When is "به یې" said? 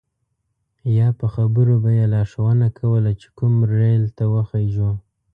1.83-2.05